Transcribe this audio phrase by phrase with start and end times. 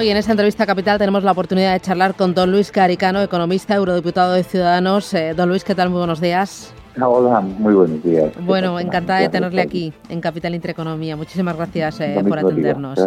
[0.00, 3.74] Hoy en esta entrevista capital tenemos la oportunidad de charlar con don Luis Caricano, economista,
[3.74, 5.12] eurodiputado de Ciudadanos.
[5.12, 5.90] Eh, don Luis, ¿qué tal?
[5.90, 6.72] Muy buenos días.
[6.98, 8.32] Hola, muy buenos días.
[8.40, 11.16] Bueno, encantada de tenerle aquí en Capital Intereconomía.
[11.16, 12.98] Muchísimas gracias eh, por atendernos.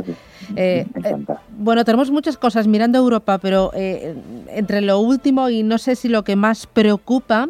[0.56, 0.86] Eh,
[1.58, 6.24] bueno, tenemos muchas cosas mirando Europa, pero entre lo último y no sé si lo
[6.24, 7.50] que más preocupa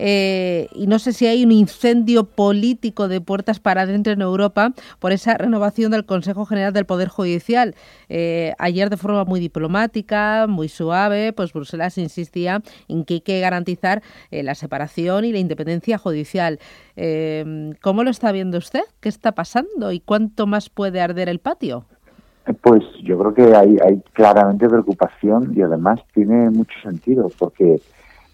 [0.00, 4.72] eh, y no sé si hay un incendio político de puertas para adentro en Europa
[5.00, 7.74] por esa renovación del Consejo General del Poder Judicial.
[8.08, 13.40] Eh, ayer de forma muy diplomática, muy suave, pues Bruselas insistía en que hay que
[13.40, 16.60] garantizar eh, la separación y la independencia judicial.
[17.80, 18.82] ¿Cómo lo está viendo usted?
[19.00, 21.84] ¿Qué está pasando y cuánto más puede arder el patio?
[22.62, 27.80] Pues yo creo que hay, hay claramente preocupación y además tiene mucho sentido porque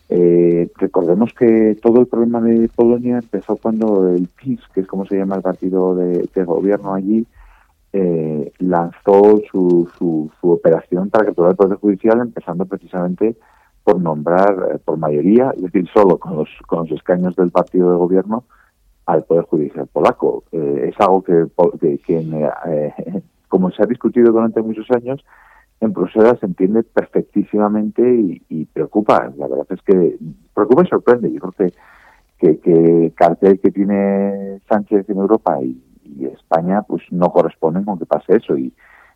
[0.08, 5.06] eh, recordemos que todo el problema de Polonia empezó cuando el PiS, que es como
[5.06, 7.26] se llama el partido de, gobierno allí,
[7.92, 13.36] eh, lanzó su, su, operación para capturar el Poder Judicial, empezando precisamente
[13.82, 17.90] por nombrar eh, por mayoría, es decir, solo con los, con los escaños del partido
[17.90, 18.44] de gobierno,
[19.06, 20.44] al Poder Judicial polaco.
[20.52, 21.46] Eh, es algo que,
[21.80, 25.24] que, que como se ha discutido durante muchos años,
[25.84, 28.02] en Bruselas se entiende perfectísimamente
[28.48, 29.32] y, preocupa.
[29.36, 30.18] La verdad es que
[30.54, 31.32] preocupa y sorprende.
[31.32, 31.74] Yo creo que,
[32.38, 37.84] que, que el cartel que tiene Sánchez en Europa y, y España pues no corresponden
[37.84, 38.56] con que pase eso.
[38.56, 38.72] Y,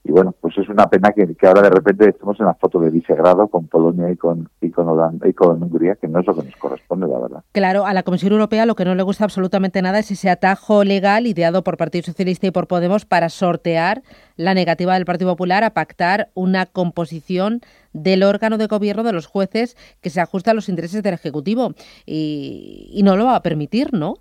[0.08, 2.88] y bueno, pues es una pena que, ahora de repente estemos en la foto de
[2.88, 6.34] vicegrado con Polonia y con, y con Holanda y con Hungría, que no es lo
[6.34, 7.44] que nos corresponde, la verdad.
[7.52, 10.82] Claro, a la Comisión Europea lo que no le gusta absolutamente nada es ese atajo
[10.82, 14.02] legal ideado por Partido Socialista y por Podemos para sortear
[14.36, 17.60] la negativa del Partido Popular a pactar una composición
[17.92, 21.74] del órgano de gobierno de los jueces que se ajusta a los intereses del Ejecutivo.
[22.06, 24.14] Y, y no lo va a permitir, ¿no?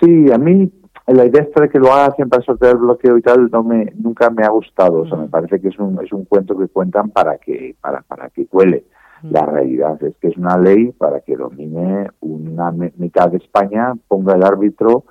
[0.00, 0.70] Sí, a mí
[1.14, 3.62] la idea esta de que lo haga siempre para sortear el bloqueo y tal no
[3.62, 5.02] me nunca me ha gustado.
[5.02, 8.02] O sea me parece que es un es un cuento que cuentan para que para
[8.02, 8.84] para que cuele.
[9.22, 14.34] La realidad es que es una ley para que domine una mitad de España ponga
[14.34, 15.04] el árbitro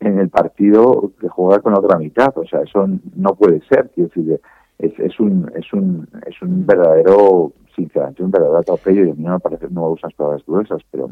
[0.00, 2.36] en el partido que juega con la otra mitad.
[2.36, 2.86] O sea eso
[3.16, 3.90] no puede ser.
[3.94, 4.40] Quiero decir
[4.78, 9.22] es, es un es un es un verdadero sinceramente un verdadero atropello y a mí
[9.22, 11.08] no me parece no me gustan las palabras gruesas pero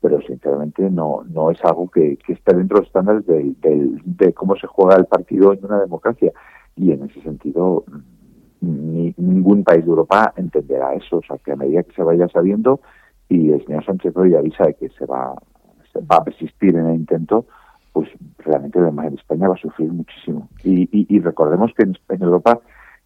[0.00, 3.54] pero sinceramente no no es algo que, que esté dentro de los estándares de,
[4.04, 6.32] de, cómo se juega el partido en una democracia.
[6.76, 7.84] Y en ese sentido
[8.60, 11.18] ni, ningún país de Europa entenderá eso.
[11.18, 12.80] O sea que a medida que se vaya sabiendo
[13.28, 15.34] y el señor Sánchez hoy avisa de que se va
[15.92, 17.46] se va a persistir en el intento
[17.92, 20.48] pues realmente la imagen de España va a sufrir muchísimo.
[20.62, 22.60] Y, y, y recordemos que en, en Europa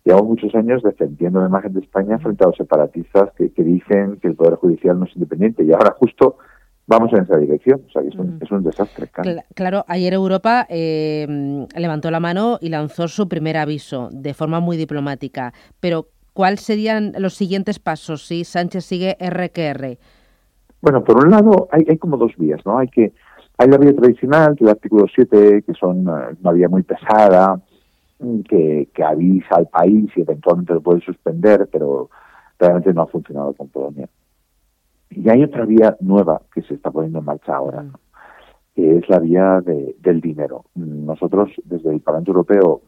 [0.04, 4.18] llevamos muchos años defendiendo la imagen de España frente a los separatistas que, que, dicen
[4.20, 5.64] que el Poder Judicial no es independiente.
[5.64, 6.36] Y ahora justo
[6.86, 7.82] vamos en esa dirección.
[7.86, 9.08] O sea, que es un, es un desastre.
[9.54, 9.84] Claro.
[9.88, 15.52] ayer Europa eh, levantó la mano y lanzó su primer aviso de forma muy diplomática.
[15.78, 19.98] Pero, ¿cuáles serían los siguientes pasos si Sánchez sigue RQR?
[20.82, 22.78] Bueno, por un lado, hay, hay como dos vías, ¿no?
[22.78, 23.12] Hay que
[23.58, 27.60] hay la vía tradicional, que el artículo 7, que son eh, una vía muy pesada,
[28.48, 32.10] que, que avisa al país y eventualmente lo puede suspender, pero
[32.58, 34.08] realmente no ha funcionado con Polonia.
[35.10, 37.84] Y hay otra vía nueva que se está poniendo en marcha ahora,
[38.74, 40.66] que es la vía de, del dinero.
[40.74, 42.82] Nosotros, desde el Parlamento Europeo,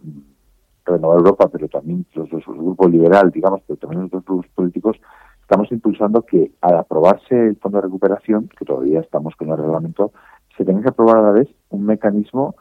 [0.85, 4.97] Renovar Europa, pero también los, los, grupos liberal, digamos, pero también los grupos políticos,
[5.41, 10.13] estamos impulsando que al aprobarse el Fondo de Recuperación, que todavía estamos con el reglamento,
[10.57, 12.57] se tenga que aprobar a la vez un mecanismo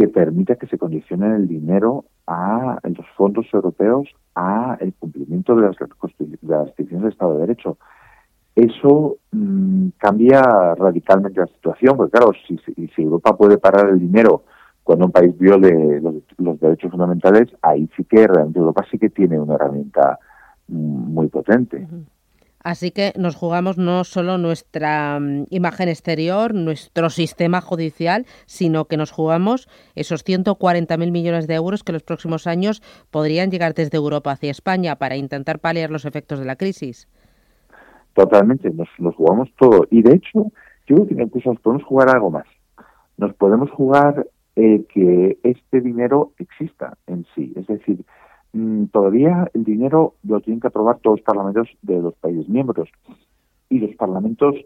[0.00, 5.66] que permita que se condicione el dinero a los fondos europeos a el cumplimiento de
[5.66, 7.76] las, de restricciones del Estado de Derecho
[8.54, 10.40] eso mmm, cambia
[10.74, 14.44] radicalmente la situación, porque claro, si, si, Europa puede parar el dinero
[14.82, 19.10] cuando un país viole los, los, derechos fundamentales, ahí sí que realmente Europa sí que
[19.10, 20.18] tiene una herramienta
[20.68, 21.86] mm, muy potente.
[22.62, 28.98] Así que nos jugamos no solo nuestra um, imagen exterior, nuestro sistema judicial, sino que
[28.98, 34.32] nos jugamos esos 140.000 millones de euros que los próximos años podrían llegar desde Europa
[34.32, 37.08] hacia España para intentar paliar los efectos de la crisis.
[38.14, 39.86] Totalmente, nos, nos jugamos todo.
[39.90, 40.52] Y de hecho,
[40.86, 42.46] yo creo que incluso nos podemos jugar algo más.
[43.16, 44.26] Nos podemos jugar
[44.56, 47.52] eh, que este dinero exista en sí.
[47.56, 48.04] Es decir,
[48.92, 52.88] todavía el dinero lo tienen que aprobar todos los parlamentos de los países miembros.
[53.68, 54.56] Y los parlamentos,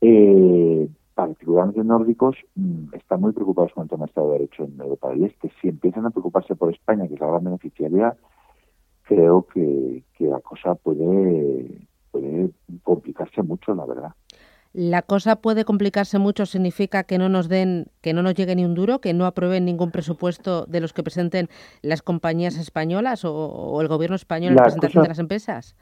[0.00, 4.80] eh, particularmente nórdicos, mmm, están muy preocupados con el tema del Estado de Derecho en
[4.80, 5.50] Europa del Este.
[5.60, 8.16] Si empiezan a preocuparse por España, que es la gran beneficiaria,
[9.04, 11.82] creo que, la cosa puede
[12.82, 14.12] complicarse mucho, la verdad.
[14.74, 18.64] La cosa puede complicarse mucho, significa que no nos den, que no nos llegue ni
[18.64, 21.48] un duro, que no aprueben ningún presupuesto de los que presenten
[21.80, 25.76] las compañías españolas o, el gobierno español en la presentación de las empresas.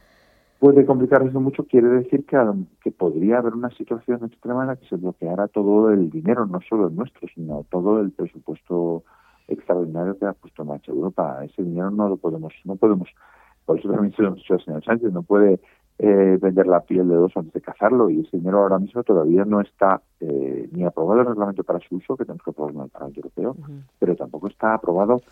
[0.59, 2.39] Puede complicarse mucho, quiere decir que,
[2.83, 6.61] que podría haber una situación extrema en la que se bloqueara todo el dinero, no
[6.69, 9.05] solo el nuestro, sino todo el presupuesto
[9.49, 11.43] extraordinario que ha puesto en marcha Europa.
[11.43, 13.09] Ese dinero no lo podemos, no podemos,
[13.65, 15.61] por eso también se lo hemos dicho al señor Sánchez, no puede
[15.99, 19.45] eh, vender la piel de dos antes de cazarlo y ese dinero ahora mismo todavía
[19.45, 22.85] no está eh, ni aprobado el reglamento para su uso, que tenemos que aprobarlo en
[22.85, 23.57] el Parlamento Europeo,
[23.99, 25.23] pero tampoco está aprobado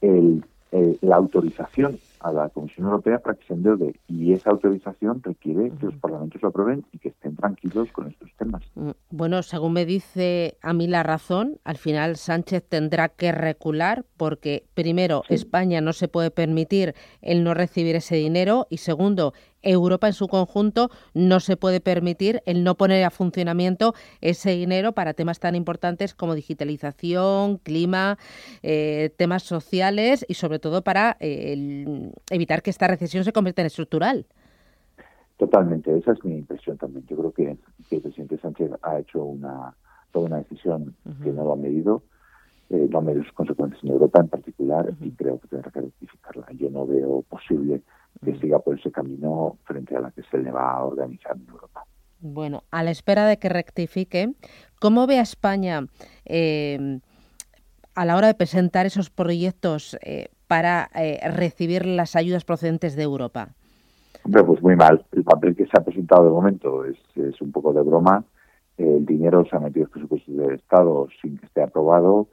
[0.00, 3.94] el eh, la autorización a la Comisión Europea para que se endeude.
[4.06, 8.30] Y esa autorización requiere que los parlamentos lo aprueben y que estén tranquilos con estos
[8.36, 8.62] temas.
[8.74, 14.04] Mm, bueno, según me dice a mí la razón, al final Sánchez tendrá que recular
[14.18, 19.32] porque primero España no se puede permitir el no recibir ese dinero y segundo
[19.70, 24.92] Europa en su conjunto no se puede permitir el no poner a funcionamiento ese dinero
[24.92, 28.18] para temas tan importantes como digitalización, clima,
[28.62, 33.66] eh, temas sociales y sobre todo para eh, evitar que esta recesión se convierta en
[33.66, 34.26] estructural.
[35.36, 37.06] Totalmente, esa es mi impresión también.
[37.06, 37.56] Yo creo que,
[37.90, 39.74] el presidente Sánchez ha hecho una,
[40.10, 42.02] toda una decisión que no lo ha medido,
[42.70, 45.80] eh, no ha medido sus consecuencias en Europa en particular y creo que tendrá que
[45.80, 46.46] rectificarla.
[46.54, 47.82] Yo no veo posible
[48.24, 51.48] que siga por ese camino frente a la que se le va a organizar en
[51.48, 51.84] Europa.
[52.20, 54.32] Bueno, a la espera de que rectifique,
[54.80, 55.86] ¿cómo ve a España
[56.24, 57.00] eh,
[57.94, 63.04] a la hora de presentar esos proyectos eh, para eh, recibir las ayudas procedentes de
[63.04, 63.50] Europa?
[64.24, 65.04] Hombre, pues muy mal.
[65.12, 68.24] El papel que se ha presentado de momento es, es un poco de broma.
[68.76, 72.28] El dinero se ha metido en los presupuestos del Estado sin que esté aprobado.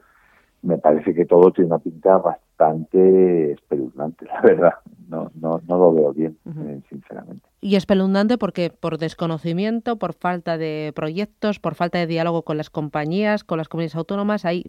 [0.66, 4.74] Me parece que todo tiene una pinta bastante espeluznante, la verdad
[5.08, 7.48] no, no, no lo veo bien, eh, sinceramente.
[7.62, 12.70] Y espeluznante porque por desconocimiento, por falta de proyectos, por falta de diálogo con las
[12.70, 14.66] compañías, con las comunidades autónomas, hay...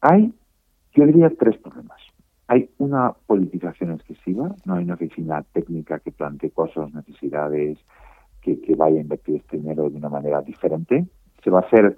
[0.00, 0.32] Hay,
[0.94, 2.00] yo diría, tres problemas.
[2.48, 7.78] Hay una politización excesiva, no hay una oficina técnica que plantee cuáles son las necesidades,
[8.40, 11.06] que, que vaya a invertir este dinero de una manera diferente.
[11.42, 11.96] Se va a hacer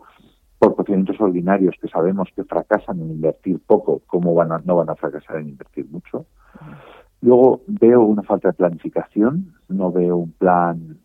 [0.58, 4.96] por procedimientos ordinarios que sabemos que fracasan en invertir poco, ¿cómo van no van a
[4.96, 6.26] fracasar en invertir mucho?
[7.20, 10.98] Luego veo una falta de planificación, no veo un plan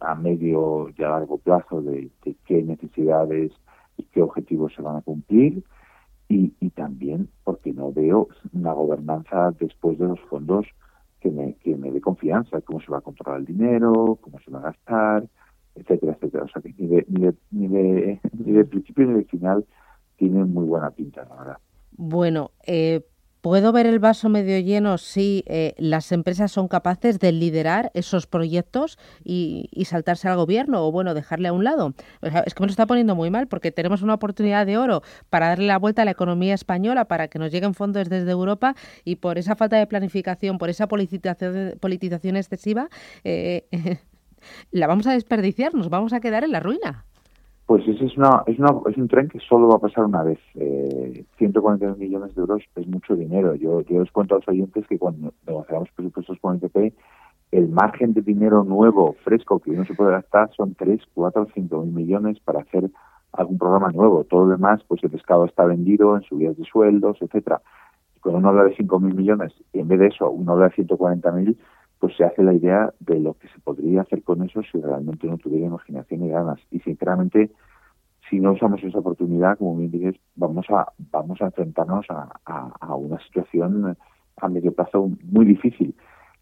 [0.00, 2.10] a medio y a largo plazo de,
[2.44, 3.52] qué necesidades
[3.96, 5.64] y qué objetivos se van a cumplir
[6.28, 10.66] y, y, también porque no veo una gobernanza después de los fondos
[11.20, 14.50] que me, que me dé confianza, cómo se va a controlar el dinero, cómo se
[14.50, 15.28] va a gastar,
[15.74, 16.44] etcétera, etcétera.
[16.44, 18.20] O sea que ni de, ni de, ni de,
[18.58, 19.64] de principio ni de final
[20.16, 21.58] tienen muy buena pinta, la verdad.
[21.92, 23.06] Bueno, eh,
[23.40, 28.26] ¿puedo ver el vaso medio lleno si eh, las empresas son capaces de liderar esos
[28.26, 31.94] proyectos y, y, saltarse al gobierno o, bueno, dejarle a un lado?
[32.22, 35.48] es que me lo está poniendo muy mal porque tenemos una oportunidad de oro para
[35.48, 38.74] darle la vuelta a la economía española, para que nos lleguen fondos desde Europa
[39.04, 42.88] y por esa falta de planificación, por esa politización, politización excesiva,
[43.24, 43.66] eh,
[44.70, 47.04] la vamos a desperdiciar, nos vamos a quedar en la ruina.
[47.68, 50.22] Pues ese es, una, es, una, es un tren que solo va a pasar una
[50.22, 50.38] vez.
[50.54, 53.54] Eh, 140 millones de euros es mucho dinero.
[53.56, 56.94] Yo, yo les cuento a los oyentes que cuando negociamos presupuestos con el PP,
[57.52, 61.82] el margen de dinero nuevo, fresco, que uno se puede gastar son 3, 4, 5
[61.82, 62.90] mil millones para hacer
[63.32, 64.24] algún programa nuevo.
[64.24, 67.60] Todo lo demás, pues el pescado está vendido en subidas de sueldos, etcétera.
[68.22, 70.74] Cuando uno habla de 5 mil millones y en vez de eso uno habla de
[70.74, 71.58] 140 mil,
[71.98, 75.26] pues se hace la idea de lo que se podría hacer con eso si realmente
[75.26, 76.60] no tuviera imaginación y ganas.
[76.70, 77.50] Y sinceramente,
[78.30, 82.38] si no usamos esa oportunidad, como bien dices, vamos a, vamos a enfrentarnos a,
[82.80, 83.96] a, una situación
[84.36, 85.94] a medio plazo muy difícil.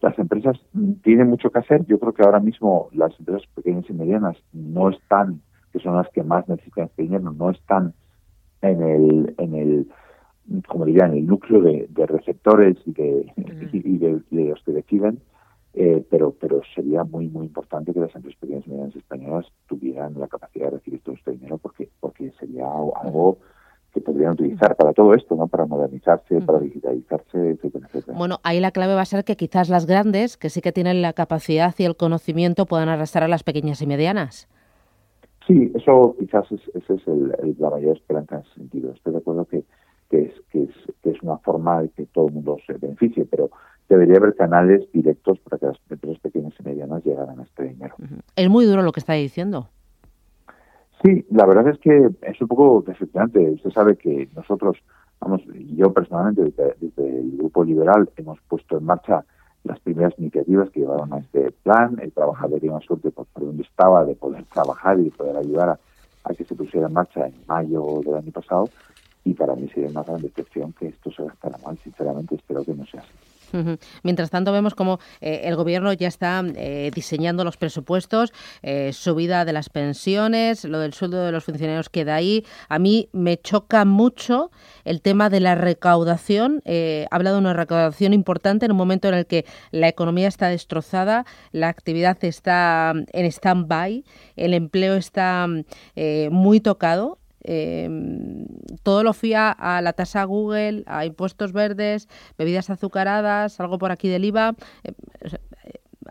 [0.03, 0.59] Las empresas
[1.03, 1.87] tienen mucho que hacer.
[1.87, 5.41] Yo creo que ahora mismo las empresas pequeñas y medianas no están,
[5.73, 7.95] que son las que más necesitan este dinero, no están
[8.61, 9.89] en el, en el
[10.69, 13.33] como diría, en el núcleo de, receptores y de,
[13.73, 15.19] y de, de los que deciden
[15.77, 20.19] eh, pero pero sería muy muy importante que las empresas pequeñas y medianas españolas tuvieran
[20.19, 23.39] la capacidad de recibir todo este dinero porque porque sería algo
[23.93, 25.49] que podrían utilizar para todo esto, ¿no?
[25.49, 28.17] Para modernizarse, para digitalizarse, etcétera, etcétera.
[28.17, 31.03] Bueno, ahí la clave va a ser que quizás las grandes, que sí que tienen
[31.03, 34.49] la capacidad y el conocimiento, puedan arrastrar a las pequeñas y medianas.
[35.47, 38.93] Sí, eso quizás es, esa es la mayor esperanza en ese sentido.
[38.93, 39.65] Estoy de acuerdo que,
[40.11, 40.71] que, es, que, es,
[41.03, 43.51] que es una forma de que todo el mundo se beneficie, pero
[43.89, 47.95] debería haber canales directos para que las empresas pequeñas y medianas llegaran a este dinero.
[48.35, 49.69] Es muy duro lo que está diciendo.
[51.03, 53.51] Sí, la verdad es que es un poco decepcionante.
[53.51, 54.79] Usted sabe que nosotros,
[55.21, 55.43] vamos,
[55.75, 56.43] yo personalmente
[56.81, 59.25] desde, el Grupo Liberal hemos puesto en marcha
[59.65, 61.99] las primeras iniciativas que llevaron a este plan.
[62.01, 65.71] El trabajador tenía suerte por, por donde estaba de poder trabajar y de poder ayudar
[65.71, 65.79] a,
[66.25, 68.69] a que se pusiera en marcha en mayo del año pasado
[69.27, 71.77] y para mí sería una gran decepción que esto se gastara mal.
[71.79, 73.26] Sinceramente, espero que no sea así.
[74.03, 79.45] Mientras tanto, vemos como eh, el Gobierno ya está eh, diseñando los presupuestos, eh, subida
[79.45, 82.45] de las pensiones, lo del sueldo de los funcionarios queda ahí.
[82.69, 84.51] A mí me choca mucho
[84.85, 86.63] el tema de la recaudación.
[86.67, 90.49] ha hablado de una recaudación importante en un momento en el que la economía está
[90.49, 94.05] destrozada, la actividad está en stand-by,
[94.37, 95.47] el empleo está
[96.31, 97.89] muy tocado eh,
[98.83, 104.09] todo lo fía a la tasa Google, a impuestos verdes, bebidas azucaradas, algo por aquí
[104.09, 104.55] del IVA.
[104.85, 104.93] Eh,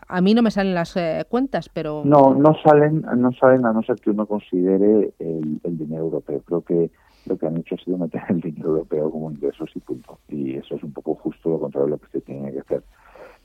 [0.08, 2.02] a mí no me salen las eh, cuentas, pero...
[2.04, 6.40] No, no salen, no salen a no ser que uno considere el, dinero europeo.
[6.42, 6.90] Creo que
[7.26, 10.18] lo que han hecho ha sido meter el dinero europeo como ingresos y punto.
[10.28, 12.82] Y eso es un poco justo lo contrario de lo que se tiene que hacer.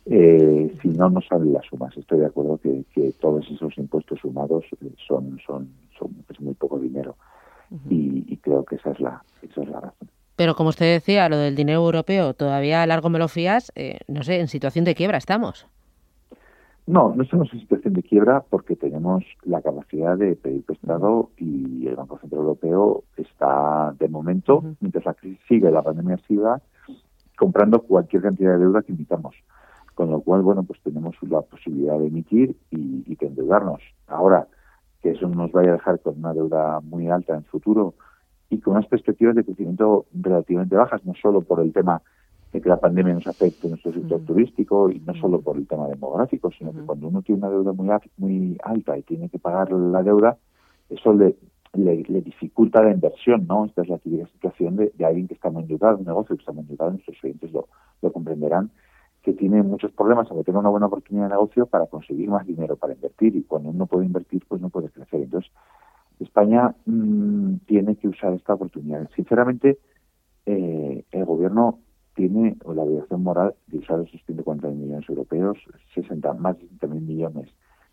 [0.08, 1.96] Eh, si no, no salen las sumas.
[1.96, 4.66] Estoy de acuerdo que, que todos esos impuestos sumados
[5.08, 7.16] son, son, son es muy poco dinero
[7.90, 10.10] y, creo que esa es, la, esa es la razón.
[10.42, 14.00] Pero como usted decía, lo del dinero europeo, todavía a largo me lo fías, eh,
[14.08, 15.68] no sé, en situación de quiebra estamos.
[16.88, 21.86] No, no estamos en situación de quiebra porque tenemos la capacidad de pedir prestado y
[21.86, 26.60] el Banco Central Europeo está, de momento, mientras la crisis sigue, la pandemia siga,
[27.38, 29.36] comprando cualquier cantidad de deuda que invitamos.
[29.94, 33.82] Con lo cual, bueno, pues tenemos la posibilidad de emitir y, y de endeudarnos.
[34.08, 34.48] Ahora,
[35.04, 37.94] que eso nos vaya a dejar con una deuda muy alta en el futuro
[38.52, 42.02] y con unas perspectivas de crecimiento relativamente bajas, no solo por el tema
[42.52, 45.66] de que la pandemia nos afecte en nuestro sector turístico y no solo por el
[45.66, 49.40] tema demográfico, sino que cuando uno tiene una deuda muy, muy alta y tiene que
[49.40, 50.38] pagar la deuda,
[50.90, 51.38] eso le,
[51.76, 53.64] le, dificulta la inversión, ¿no?
[53.64, 56.52] Esta es la típica situación de, alguien que está muy endeudado, un negocio que está
[56.52, 57.70] muy endeudado, nuestros clientes lo,
[58.02, 58.70] lo comprenderán,
[59.24, 62.76] que tiene muchos problemas a tener una buena oportunidad de negocio para conseguir más dinero
[62.76, 65.22] para invertir y cuando uno puede invertir pues no puede crecer.
[65.22, 65.50] Entonces,
[66.24, 69.10] España mm, tiene que usar esta oportunidad.
[69.16, 69.80] Sinceramente,
[70.46, 71.80] eh, el gobierno
[72.16, 75.58] tiene la obligación moral de usar esos 140 millones europeos,
[75.96, 77.50] 60, más de 60 mil millones,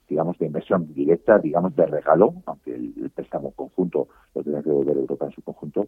[0.08, 4.96] digamos, de inversión directa, digamos, de regalo, aunque el, préstamo conjunto lo tenga que devolver
[4.96, 5.86] Europa en su conjunto,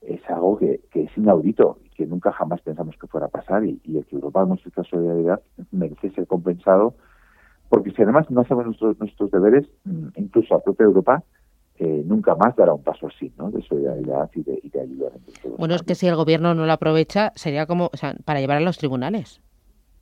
[0.00, 3.80] es algo que, es inaudito y que nunca jamás pensamos que fuera a pasar y,
[3.84, 6.94] el que Europa muestre esta solidaridad merece ser compensado
[7.68, 11.24] porque si además no hacemos nuestros, nuestros deberes, mm, incluso la propia Europa
[11.78, 13.50] eh, nunca más dará un paso así, ¿no?
[13.50, 15.10] De solidaridad y de, y de ayuda.
[15.58, 18.58] Bueno, es que si el gobierno no lo aprovecha, sería como, o sea, para llevar
[18.58, 19.40] a los tribunales.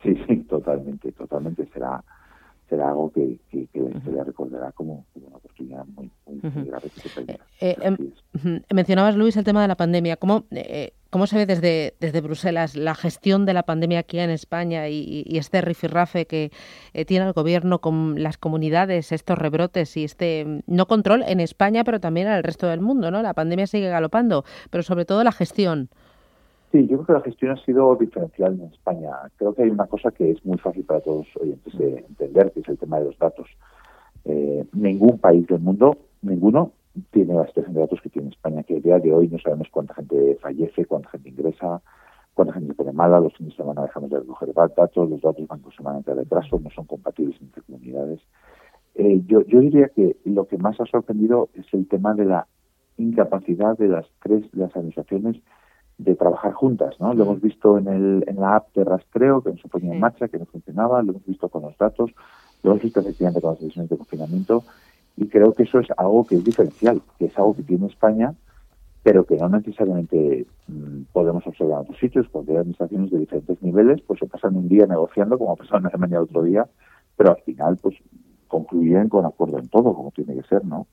[0.02, 1.68] Sí, sí, totalmente, totalmente.
[1.72, 2.02] Será
[2.70, 7.76] será algo que, que, se le recordará como, una oportunidad muy, muy, grave eh, eh,
[7.82, 10.16] em, mencionabas, Luis, el tema de la pandemia.
[10.16, 14.30] ¿Cómo, eh, cómo se ve desde, desde Bruselas la gestión de la pandemia aquí en
[14.30, 16.52] España y, y este rifirrafe que
[17.06, 21.82] tiene el gobierno con las comunidades, estos rebrotes y este mm, no control en España,
[21.82, 23.10] pero también en el resto del mundo?
[23.10, 23.20] ¿no?
[23.20, 25.90] La pandemia sigue galopando, pero sobre todo la gestión.
[26.72, 29.10] Sí, yo creo que la gestión ha sido diferencial en España.
[29.36, 32.60] Creo que hay una cosa que es muy fácil para todos oyentes de entender, que
[32.60, 33.48] es el tema de los datos.
[34.24, 36.72] Eh, ningún país del mundo, ninguno,
[37.10, 39.68] tiene la situación de datos que tiene España, que a día de hoy no sabemos
[39.70, 41.82] cuánta gente fallece, cuánta gente ingresa,
[42.34, 45.60] cuánta gente pone mala, los fines de semana dejamos de recoger datos, los datos van
[45.60, 48.20] con semana de retraso, no son compatibles entre comunidades.
[48.94, 52.46] Eh, yo, yo diría que lo que más ha sorprendido es el tema de la
[52.96, 55.36] incapacidad de las tres de las administraciones
[56.04, 57.12] de trabajar juntas, ¿no?
[57.12, 60.00] Lo hemos visto en, el, en la app de rastreo que no se ponía en
[60.00, 62.10] marcha, que no funcionaba, lo hemos visto con los datos,
[62.62, 64.64] lo hemos visto efectivamente con las decisiones de confinamiento
[65.16, 68.34] y creo que eso es algo que es diferencial, que es algo que tiene España,
[69.02, 73.62] pero que no necesariamente mm, podemos observar en otros sitios, porque hay administraciones de diferentes
[73.62, 76.66] niveles, pues se pasan un día negociando, como ha pasado en Alemania otro día,
[77.16, 77.96] pero al final pues
[78.48, 80.86] concluyen con acuerdo en todo, como tiene que ser, ¿no?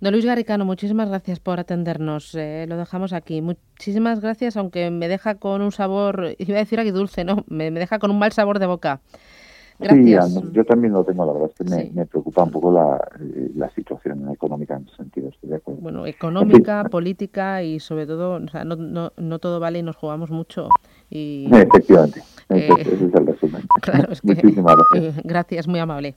[0.00, 2.32] Don Luis Garicano, muchísimas gracias por atendernos.
[2.36, 3.42] Eh, lo dejamos aquí.
[3.42, 7.44] Muchísimas gracias, aunque me deja con un sabor, iba a decir aquí dulce, ¿no?
[7.48, 9.00] Me, deja con un mal sabor de boca.
[9.80, 10.32] Gracias.
[10.32, 13.50] Sí, yo también lo tengo, la verdad es que me, preocupa un poco la, eh,
[13.54, 15.28] la, situación económica en ese sentido.
[15.28, 15.80] Estoy de acuerdo.
[15.80, 19.94] Bueno, económica, política y sobre todo, o sea, no, no, no todo vale y nos
[19.94, 20.68] jugamos mucho.
[21.10, 23.62] Y, Efectivamente, ese es el resumen.
[23.80, 25.22] Claro, es que, Muchísimas gracias.
[25.22, 26.16] gracias, muy amable.